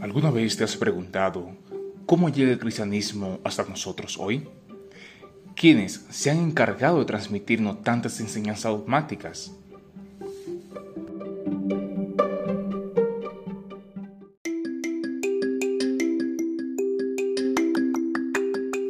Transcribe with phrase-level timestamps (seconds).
[0.00, 1.56] ¿Alguna vez te has preguntado
[2.06, 4.48] cómo llega el cristianismo hasta nosotros hoy?
[5.56, 9.52] ¿Quiénes se han encargado de transmitirnos tantas enseñanzas dogmáticas?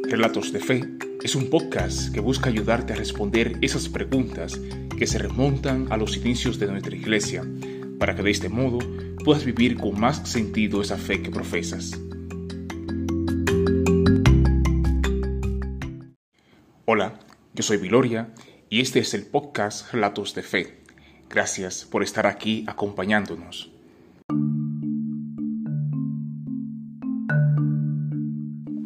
[0.03, 0.83] Relatos de Fe
[1.23, 4.59] es un podcast que busca ayudarte a responder esas preguntas
[4.97, 7.43] que se remontan a los inicios de nuestra iglesia,
[7.97, 8.79] para que de este modo
[9.29, 11.91] puedas vivir con más sentido esa fe que profesas.
[16.85, 17.19] Hola,
[17.53, 18.33] yo soy Viloria
[18.71, 20.79] y este es el podcast Relatos de Fe.
[21.29, 23.71] Gracias por estar aquí acompañándonos.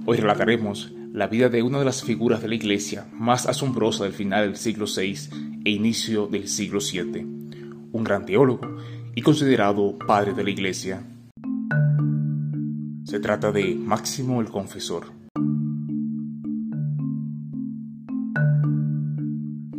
[0.05, 4.11] Hoy relataremos la vida de una de las figuras de la Iglesia más asombrosa del
[4.11, 7.21] final del siglo VI e inicio del siglo VII,
[7.93, 8.73] un gran teólogo
[9.15, 11.03] y considerado padre de la Iglesia.
[13.03, 15.11] Se trata de Máximo el Confesor.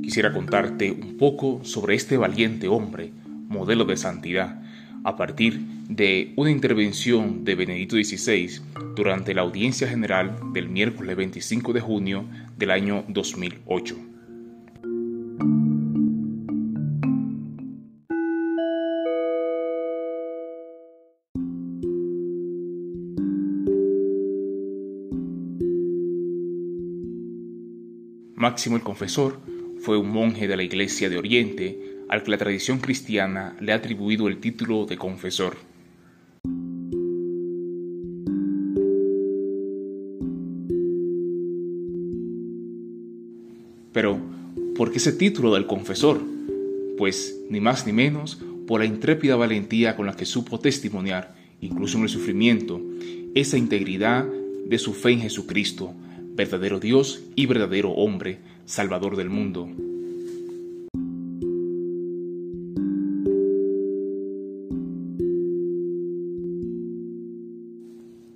[0.02, 3.10] Quisiera contarte un poco sobre este valiente hombre,
[3.48, 4.62] modelo de santidad,
[5.02, 8.60] a partir de una intervención de Benedicto XVI
[8.94, 12.24] durante la audiencia general del miércoles 25 de junio
[12.56, 14.13] del año 2008.
[28.44, 29.40] Máximo el Confesor
[29.80, 31.78] fue un monje de la Iglesia de Oriente
[32.10, 35.56] al que la tradición cristiana le ha atribuido el título de confesor.
[43.94, 44.20] Pero,
[44.76, 46.20] ¿por qué ese título del confesor?
[46.98, 51.96] Pues, ni más ni menos, por la intrépida valentía con la que supo testimoniar, incluso
[51.96, 52.82] en el sufrimiento,
[53.34, 54.26] esa integridad
[54.66, 55.94] de su fe en Jesucristo,
[56.34, 59.68] verdadero Dios y verdadero hombre, Salvador del mundo.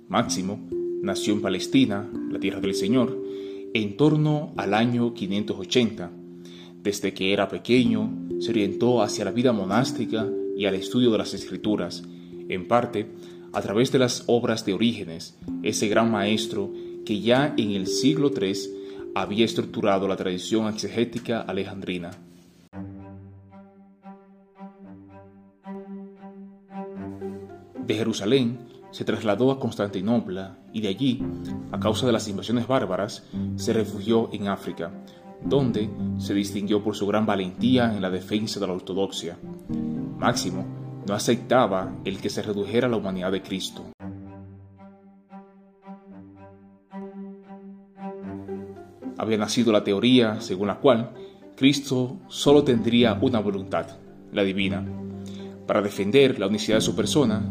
[0.07, 0.67] Máximo
[1.03, 3.17] nació en Palestina, la tierra del Señor,
[3.73, 6.11] en torno al año 580.
[6.81, 10.27] Desde que era pequeño, se orientó hacia la vida monástica
[10.57, 12.03] y al estudio de las escrituras,
[12.47, 13.07] en parte
[13.51, 16.71] a través de las obras de Orígenes, ese gran maestro
[17.09, 18.53] que ya en el siglo III
[19.15, 22.11] había estructurado la tradición exegética alejandrina.
[27.83, 28.59] De Jerusalén
[28.91, 31.23] se trasladó a Constantinopla y de allí,
[31.71, 33.23] a causa de las invasiones bárbaras,
[33.55, 34.91] se refugió en África,
[35.43, 39.35] donde se distinguió por su gran valentía en la defensa de la ortodoxia.
[40.19, 40.63] Máximo
[41.07, 43.83] no aceptaba el que se redujera la humanidad de Cristo.
[49.19, 51.11] Había nacido la teoría según la cual
[51.57, 53.85] Cristo solo tendría una voluntad,
[54.31, 54.81] la divina.
[55.67, 57.41] Para defender la unicidad de su persona,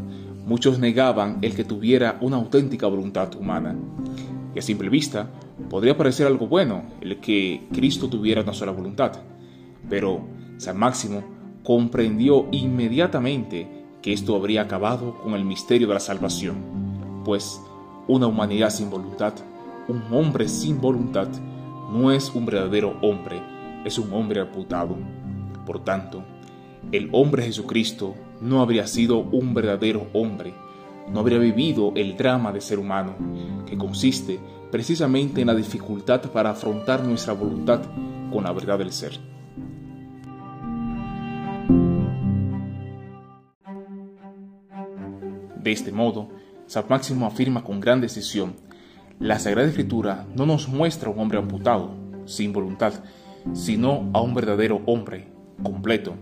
[0.47, 3.77] muchos negaban el que tuviera una auténtica voluntad humana.
[4.55, 5.29] Y a simple vista,
[5.69, 9.13] podría parecer algo bueno el que Cristo tuviera una sola voluntad.
[9.91, 11.23] Pero San Máximo
[11.63, 13.69] comprendió inmediatamente
[14.01, 17.61] que esto habría acabado con el misterio de la salvación, pues
[18.07, 19.35] una humanidad sin voluntad,
[19.87, 21.29] un hombre sin voluntad,
[21.89, 23.43] no es un verdadero hombre,
[23.85, 24.97] es un hombre amputado.
[25.65, 26.23] Por tanto,
[26.93, 30.55] el hombre Jesucristo no habría sido un verdadero hombre,
[31.11, 33.15] no habría vivido el drama de ser humano,
[33.67, 34.39] que consiste
[34.71, 37.81] precisamente en la dificultad para afrontar nuestra voluntad
[38.31, 39.19] con la verdad del ser.
[45.63, 46.29] De este modo,
[46.67, 48.55] San Máximo afirma con gran decisión,
[49.21, 51.91] la Sagrada Escritura no nos muestra a un hombre amputado,
[52.27, 52.93] sin voluntad,
[53.53, 55.29] sino a un verdadero hombre,
[55.63, 56.15] completo,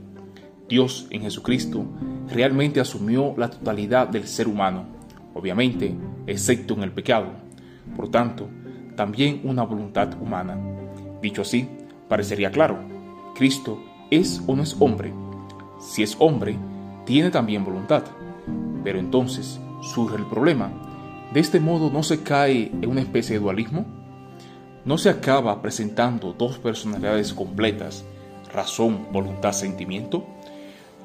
[0.68, 1.84] Dios en Jesucristo
[2.28, 4.84] realmente asumió la totalidad del ser humano,
[5.32, 5.94] obviamente,
[6.26, 7.28] excepto en el pecado.
[7.94, 8.48] Por tanto,
[8.96, 10.58] también una voluntad humana.
[11.22, 11.68] Dicho así,
[12.08, 12.78] parecería claro,
[13.36, 15.12] Cristo es o no es hombre.
[15.78, 16.56] Si es hombre,
[17.04, 18.02] tiene también voluntad.
[18.82, 20.72] Pero entonces surge el problema.
[21.32, 23.84] ¿De este modo no se cae en una especie de dualismo?
[24.84, 28.04] ¿No se acaba presentando dos personalidades completas,
[28.52, 30.24] razón, voluntad, sentimiento?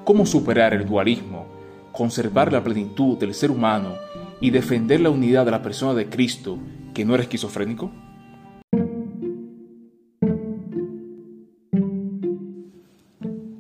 [0.04, 1.48] ¿Cómo superar el dualismo,
[1.92, 3.96] conservar la plenitud del ser humano
[4.40, 6.60] y defender la unidad de la persona de Cristo
[6.94, 7.92] que no era esquizofrénico?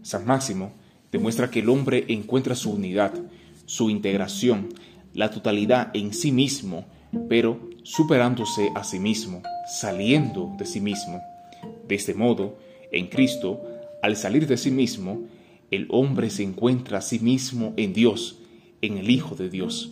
[0.03, 0.73] San Máximo
[1.11, 3.13] demuestra que el hombre encuentra su unidad,
[3.65, 4.69] su integración,
[5.13, 6.85] la totalidad en sí mismo,
[7.29, 9.41] pero superándose a sí mismo,
[9.79, 11.21] saliendo de sí mismo.
[11.87, 12.57] De este modo,
[12.91, 13.61] en Cristo,
[14.01, 15.23] al salir de sí mismo,
[15.69, 18.39] el hombre se encuentra a sí mismo en Dios,
[18.81, 19.89] en el Hijo de Dios.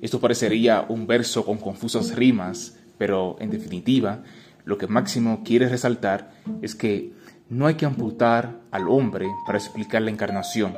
[0.00, 4.22] Esto parecería un verso con confusas rimas, pero en definitiva,
[4.64, 6.30] lo que Máximo quiere resaltar
[6.62, 7.12] es que
[7.48, 10.74] no hay que amputar al hombre para explicar la encarnación.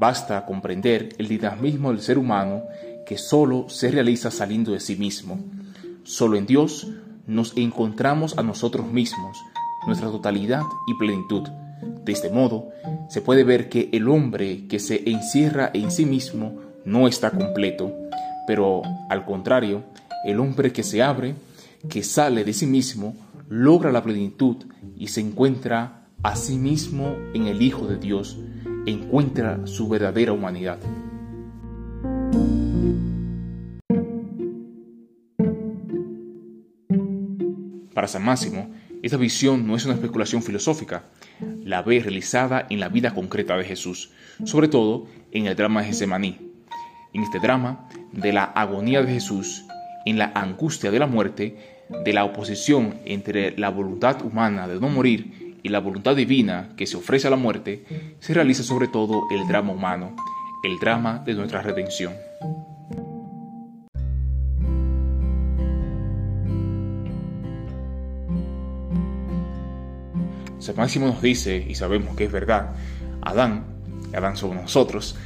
[0.00, 2.62] Basta comprender el dinamismo del ser humano
[3.04, 5.38] que solo se realiza saliendo de sí mismo.
[6.04, 6.88] Solo en Dios
[7.26, 9.36] nos encontramos a nosotros mismos,
[9.86, 11.46] nuestra totalidad y plenitud.
[12.02, 12.70] De este modo,
[13.10, 17.94] se puede ver que el hombre que se encierra en sí mismo no está completo,
[18.46, 18.80] pero
[19.10, 19.82] al contrario,
[20.24, 21.34] el hombre que se abre,
[21.90, 23.14] que sale de sí mismo,
[23.50, 24.56] logra la plenitud
[24.96, 28.38] y se encuentra a sí mismo en el Hijo de Dios,
[28.90, 30.78] encuentra su verdadera humanidad.
[37.94, 38.70] Para San Máximo,
[39.02, 41.04] esta visión no es una especulación filosófica,
[41.64, 44.10] la ve realizada en la vida concreta de Jesús,
[44.44, 46.38] sobre todo en el drama de Getsemaní.
[47.12, 49.64] En este drama de la agonía de Jesús,
[50.06, 51.56] en la angustia de la muerte,
[52.04, 56.86] de la oposición entre la voluntad humana de no morir y la voluntad divina que
[56.86, 57.84] se ofrece a la muerte,
[58.18, 60.16] se realiza sobre todo el drama humano,
[60.64, 62.12] el drama de nuestra redención.
[70.60, 72.74] San Máximo nos dice, y sabemos que es verdad,
[73.22, 73.64] Adán,
[74.12, 75.16] Adán somos nosotros,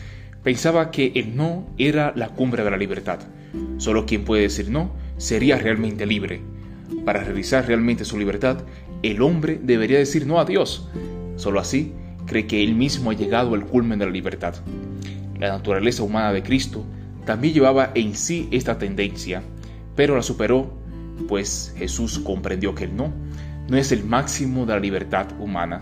[0.45, 3.19] pensaba que el no era la cumbre de la libertad.
[3.79, 6.41] Solo quien puede decir no sería realmente libre.
[7.05, 8.59] Para realizar realmente su libertad,
[9.11, 10.89] el hombre debería decir no a Dios.
[11.37, 11.93] Solo así
[12.27, 14.55] cree que él mismo ha llegado al culmen de la libertad.
[15.39, 16.85] La naturaleza humana de Cristo
[17.25, 19.43] también llevaba en sí esta tendencia,
[19.95, 20.73] pero la superó,
[21.29, 23.13] pues Jesús comprendió que el no
[23.69, 25.81] no es el máximo de la libertad humana.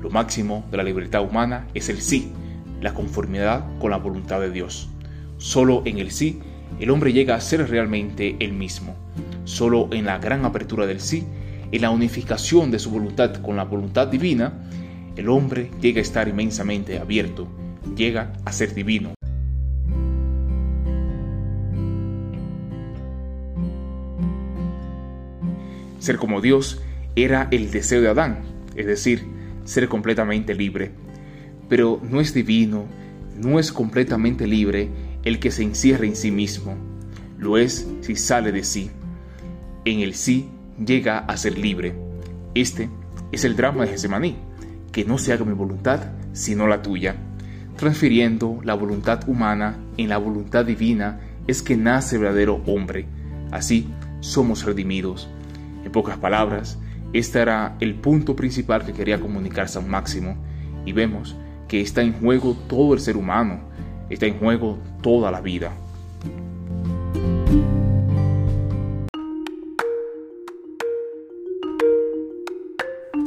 [0.00, 2.32] Lo máximo de la libertad humana es el sí,
[2.80, 4.88] la conformidad con la voluntad de Dios.
[5.38, 6.40] Solo en el sí
[6.78, 8.94] el hombre llega a ser realmente el mismo.
[9.44, 11.26] Solo en la gran apertura del sí,
[11.72, 14.52] en la unificación de su voluntad con la voluntad divina,
[15.16, 17.48] el hombre llega a estar inmensamente abierto,
[17.96, 19.14] llega a ser divino.
[25.98, 26.80] Ser como Dios
[27.14, 28.40] era el deseo de Adán,
[28.74, 29.26] es decir,
[29.64, 30.92] ser completamente libre.
[31.68, 32.86] Pero no es divino,
[33.36, 34.88] no es completamente libre
[35.24, 36.74] el que se encierra en sí mismo.
[37.38, 38.90] Lo es si sale de sí.
[39.84, 40.48] En el sí
[40.84, 41.94] llega a ser libre.
[42.54, 42.88] Este
[43.32, 44.36] es el drama de Getsemaní,
[44.92, 46.00] que no se haga mi voluntad,
[46.32, 47.16] sino la tuya.
[47.76, 53.06] Transfiriendo la voluntad humana en la voluntad divina es que nace verdadero hombre.
[53.50, 53.88] Así
[54.20, 55.28] somos redimidos.
[55.84, 56.78] En pocas palabras,
[57.12, 60.36] este era el punto principal que quería comunicar San Máximo
[60.84, 61.36] y vemos
[61.68, 63.60] que está en juego todo el ser humano,
[64.10, 65.72] está en juego toda la vida.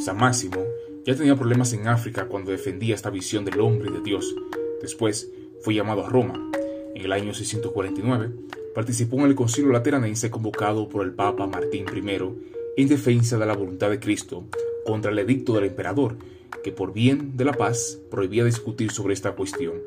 [0.03, 0.65] San Máximo
[1.05, 4.35] ya tenía problemas en África cuando defendía esta visión del hombre y de Dios.
[4.81, 5.31] Después
[5.61, 6.51] fue llamado a Roma.
[6.93, 8.31] En el año 649
[8.75, 13.55] participó en el concilio lateranense convocado por el Papa Martín I en defensa de la
[13.55, 14.43] voluntad de Cristo
[14.85, 16.17] contra el edicto del emperador,
[16.65, 19.83] que por bien de la paz prohibía discutir sobre esta cuestión.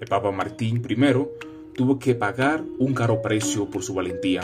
[0.00, 0.96] El Papa Martín I
[1.74, 4.42] tuvo que pagar un caro precio por su valentía.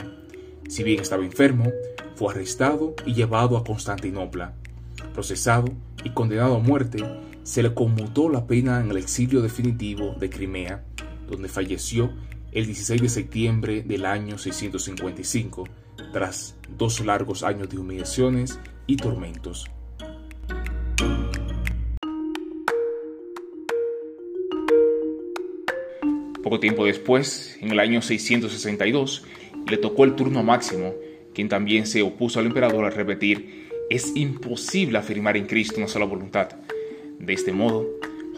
[0.67, 1.71] Si bien estaba enfermo,
[2.15, 4.55] fue arrestado y llevado a Constantinopla.
[5.15, 5.69] Procesado
[6.03, 7.01] y condenado a muerte,
[7.43, 10.83] se le conmutó la pena en el exilio definitivo de Crimea,
[11.29, 12.11] donde falleció
[12.51, 15.63] el 16 de septiembre del año 655
[16.11, 19.63] tras dos largos años de humillaciones y tormentos.
[26.43, 29.23] Poco tiempo después, en el año 662,
[29.65, 30.93] le tocó el turno a Máximo,
[31.33, 36.05] quien también se opuso al emperador al repetir, es imposible afirmar en Cristo una sola
[36.05, 36.49] voluntad.
[37.19, 37.85] De este modo,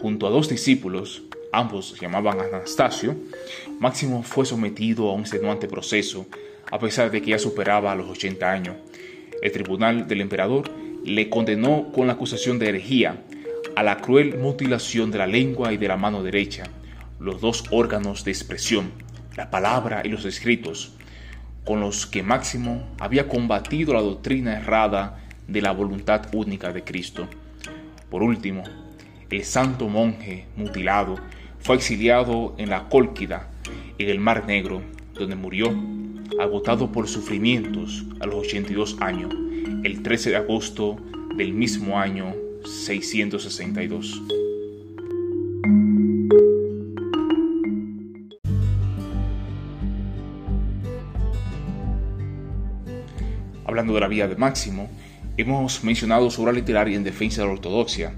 [0.00, 3.16] junto a dos discípulos, ambos se llamaban Anastasio,
[3.80, 6.26] Máximo fue sometido a un extenuante proceso
[6.70, 8.76] a pesar de que ya superaba los 80 años.
[9.40, 10.70] El tribunal del emperador
[11.04, 13.22] le condenó con la acusación de herejía
[13.74, 16.64] a la cruel mutilación de la lengua y de la mano derecha,
[17.18, 18.90] los dos órganos de expresión,
[19.36, 20.92] la palabra y los escritos,
[21.64, 27.26] con los que Máximo había combatido la doctrina errada de la voluntad única de Cristo.
[28.10, 28.62] Por último,
[29.30, 31.16] el santo monje mutilado
[31.58, 33.50] fue exiliado en la Cólquida,
[33.98, 34.82] en el Mar Negro,
[35.14, 35.74] donde murió,
[36.38, 39.34] agotado por sufrimientos a los 82 años,
[39.82, 40.96] el 13 de agosto
[41.36, 44.22] del mismo año 662.
[53.64, 54.88] Hablando de la vida de Máximo,
[55.38, 58.12] hemos mencionado su obra literaria en defensa de la ortodoxia.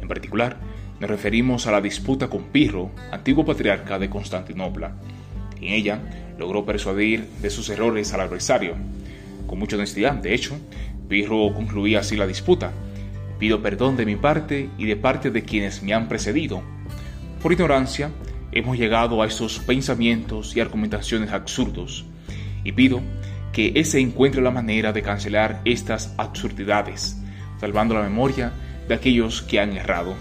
[0.00, 0.58] En particular,
[1.00, 4.94] nos referimos a la disputa con Pirro, antiguo patriarca de Constantinopla.
[5.60, 8.74] En ella logró persuadir de sus errores al adversario.
[9.46, 10.58] Con mucha honestidad, de hecho,
[11.08, 12.72] Pirro concluía así la disputa.
[13.38, 16.62] Pido perdón de mi parte y de parte de quienes me han precedido.
[17.42, 18.10] Por ignorancia,
[18.52, 22.04] hemos llegado a esos pensamientos y argumentaciones absurdos,
[22.62, 23.00] y pido
[23.52, 27.16] que ese encuentre la manera de cancelar estas absurdidades,
[27.60, 28.52] salvando la memoria
[28.86, 30.14] de aquellos que han errado.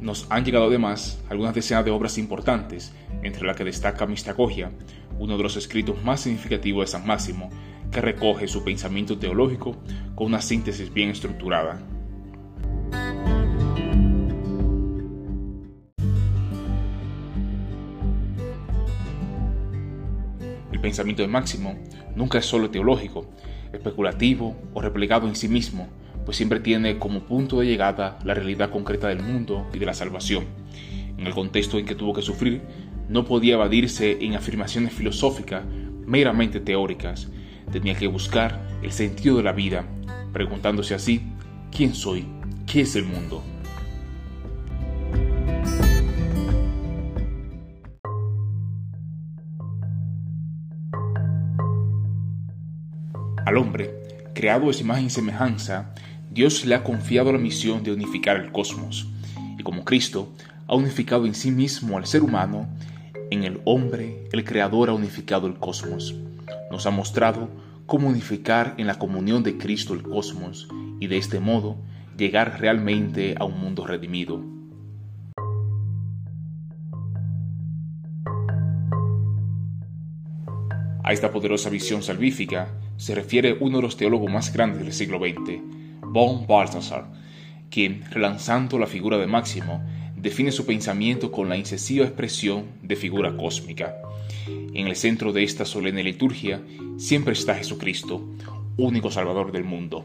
[0.00, 4.70] Nos han llegado además algunas decenas de obras importantes, entre las que destaca Mistagogia,
[5.18, 7.50] uno de los escritos más significativos de San Máximo,
[7.90, 9.76] que recoge su pensamiento teológico
[10.14, 11.80] con una síntesis bien estructurada.
[20.88, 21.76] Pensamiento de Máximo
[22.16, 23.26] nunca es solo teológico,
[23.74, 25.86] especulativo o replegado en sí mismo,
[26.24, 29.92] pues siempre tiene como punto de llegada la realidad concreta del mundo y de la
[29.92, 30.46] salvación.
[31.18, 32.62] En el contexto en que tuvo que sufrir,
[33.10, 35.62] no podía evadirse en afirmaciones filosóficas
[36.06, 37.28] meramente teóricas,
[37.70, 39.84] tenía que buscar el sentido de la vida,
[40.32, 41.20] preguntándose así,
[41.70, 42.24] ¿quién soy?
[42.66, 43.42] ¿Qué es el mundo?
[53.48, 53.94] Al hombre,
[54.34, 55.94] creado a su imagen y semejanza,
[56.30, 59.08] Dios le ha confiado la misión de unificar el cosmos.
[59.58, 60.34] Y como Cristo
[60.66, 62.68] ha unificado en sí mismo al ser humano,
[63.30, 66.14] en el hombre el Creador ha unificado el cosmos.
[66.70, 67.48] Nos ha mostrado
[67.86, 70.68] cómo unificar en la comunión de Cristo el cosmos
[71.00, 71.78] y de este modo
[72.18, 74.57] llegar realmente a un mundo redimido.
[81.08, 85.18] A esta poderosa visión salvífica se refiere uno de los teólogos más grandes del siglo
[85.18, 85.58] XX,
[86.02, 87.06] von Balthasar,
[87.70, 89.82] quien, relanzando la figura de Máximo,
[90.14, 93.96] define su pensamiento con la incisiva expresión de figura cósmica.
[94.46, 96.60] En el centro de esta solemne liturgia
[96.98, 98.28] siempre está Jesucristo,
[98.76, 100.04] único Salvador del mundo.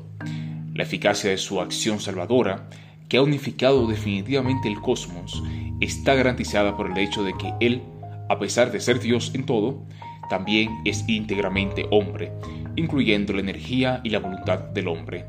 [0.74, 2.70] La eficacia de su acción salvadora,
[3.10, 5.44] que ha unificado definitivamente el cosmos,
[5.82, 7.82] está garantizada por el hecho de que Él,
[8.30, 9.84] a pesar de ser Dios en todo,
[10.30, 12.32] también es íntegramente hombre,
[12.76, 15.26] incluyendo la energía y la voluntad del hombre.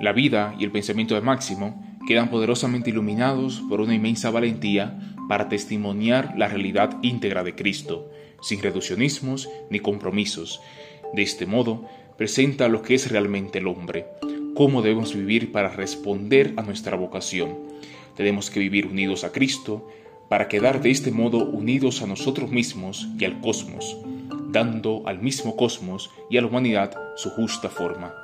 [0.00, 4.98] La vida y el pensamiento de Máximo quedan poderosamente iluminados por una inmensa valentía
[5.28, 8.10] para testimoniar la realidad íntegra de Cristo,
[8.42, 10.60] sin reduccionismos ni compromisos.
[11.14, 14.06] De este modo, presenta lo que es realmente el hombre,
[14.54, 17.73] cómo debemos vivir para responder a nuestra vocación.
[18.16, 19.88] Tenemos que vivir unidos a Cristo
[20.28, 23.96] para quedar de este modo unidos a nosotros mismos y al cosmos,
[24.50, 28.14] dando al mismo cosmos y a la humanidad su justa forma.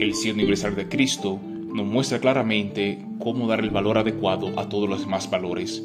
[0.00, 4.88] El cielo universal de Cristo nos muestra claramente cómo dar el valor adecuado a todos
[4.88, 5.82] los demás valores.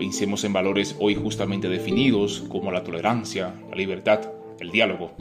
[0.00, 4.20] Pensemos en valores hoy justamente definidos como la tolerancia, la libertad,
[4.58, 5.12] el diálogo.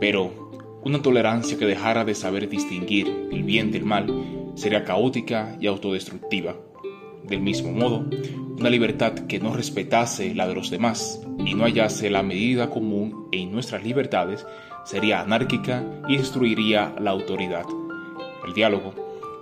[0.00, 0.50] Pero
[0.82, 6.56] una tolerancia que dejara de saber distinguir el bien del mal sería caótica y autodestructiva.
[7.22, 8.04] Del mismo modo,
[8.58, 13.28] una libertad que no respetase la de los demás y no hallase la medida común
[13.30, 14.44] en nuestras libertades
[14.84, 17.64] sería anárquica y destruiría la autoridad.
[18.44, 18.92] El diálogo,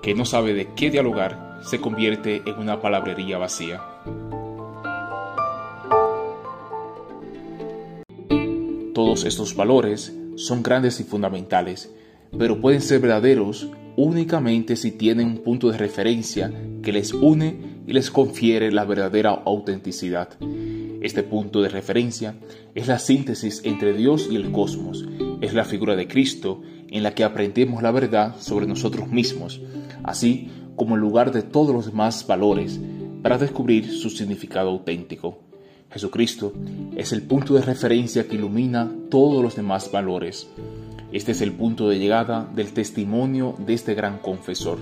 [0.03, 3.81] que no sabe de qué dialogar, se convierte en una palabrería vacía.
[8.99, 11.89] Todos estos valores son grandes y fundamentales,
[12.37, 16.53] pero pueden ser verdaderos únicamente si tienen un punto de referencia
[16.83, 20.31] que les une y les confiere la verdadera autenticidad.
[21.01, 22.41] Este punto de referencia
[22.75, 25.07] es la síntesis entre Dios y el cosmos,
[25.43, 29.61] es la figura de Cristo en la que aprendemos la verdad sobre nosotros mismos,
[30.03, 32.81] así como el lugar de todos los demás valores
[33.23, 35.48] para descubrir su significado auténtico.
[35.91, 36.53] Jesucristo
[36.97, 40.49] es el punto de referencia que ilumina todos los demás valores.
[41.13, 44.79] Este es el punto de llegada del testimonio de este gran confesor.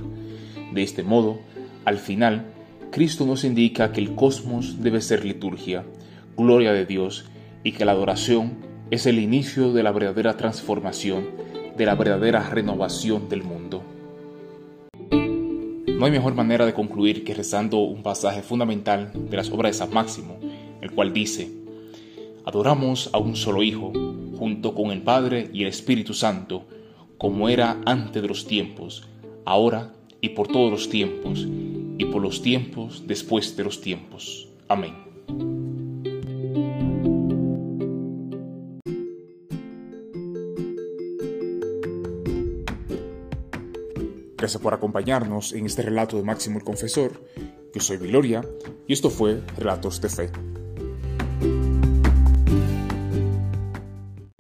[0.73, 1.39] De este modo,
[1.85, 2.47] al final,
[2.91, 5.85] Cristo nos indica que el cosmos debe ser liturgia,
[6.37, 7.27] gloria de Dios,
[7.63, 8.55] y que la adoración
[8.91, 11.27] es el inicio de la verdadera transformación,
[11.77, 13.83] de la verdadera renovación del mundo.
[15.99, 19.79] No hay mejor manera de concluir que rezando un pasaje fundamental de las obras de
[19.79, 20.39] San Máximo,
[20.87, 21.51] el cual dice,
[22.45, 23.93] Adoramos a un solo Hijo,
[24.39, 26.65] junto con el Padre y el Espíritu Santo,
[27.19, 29.09] como era antes de los tiempos,
[29.45, 31.47] ahora y por todos los tiempos,
[31.99, 34.49] y por los tiempos después de los tiempos.
[34.69, 34.95] Amén.
[44.37, 47.21] Gracias por acompañarnos en este relato de Máximo el Confesor.
[47.75, 48.43] Yo soy Viloria
[48.87, 50.31] y esto fue Relatos de Fe.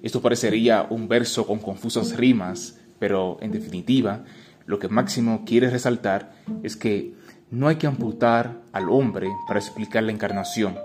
[0.06, 4.22] Esto parecería un verso con confusas rimas, pero en definitiva,
[4.64, 6.30] lo que Máximo quiere resaltar
[6.62, 7.14] es que
[7.50, 10.76] no hay que amputar al hombre para explicar la encarnación.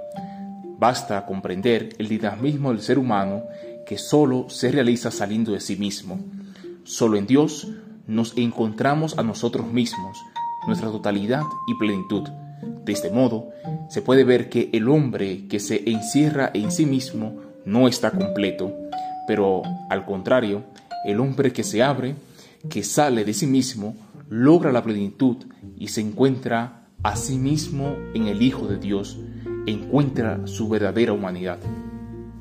[0.79, 3.43] Basta comprender el dinamismo del ser humano
[3.85, 6.19] que solo se realiza saliendo de sí mismo.
[6.83, 7.67] Solo en Dios
[8.07, 10.17] nos encontramos a nosotros mismos,
[10.65, 12.27] nuestra totalidad y plenitud.
[12.83, 13.49] De este modo,
[13.87, 17.35] se puede ver que el hombre que se encierra en sí mismo
[17.65, 18.80] no está completo,
[19.31, 20.61] pero al contrario,
[21.05, 22.15] el hombre que se abre,
[22.69, 23.95] que sale de sí mismo,
[24.27, 25.37] logra la plenitud
[25.77, 29.17] y se encuentra a sí mismo en el Hijo de Dios,
[29.67, 31.59] encuentra su verdadera humanidad.